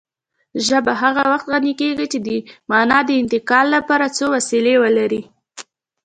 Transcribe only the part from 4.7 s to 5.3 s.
ولري